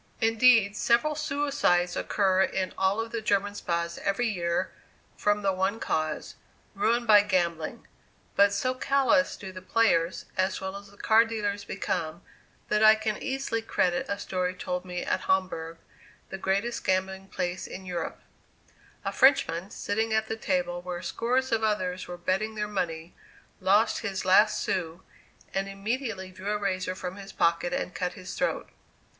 [0.19, 4.71] Indeed, several suicides occur in all the German spas every year
[5.15, 6.33] from the one cause
[6.73, 7.85] ruin by gambling;
[8.35, 12.23] but so callous do the players, as well as the card dealers become,
[12.67, 15.77] that I can easily credit a story told me at Homburg,
[16.29, 18.21] the greatest gambling place in Europe:
[19.05, 23.13] A Frenchman, sitting at the table where scores of others were betting their money,
[23.59, 25.01] lost his last sou,
[25.53, 28.71] and immediately drew a razor from his pocket and cut his throat.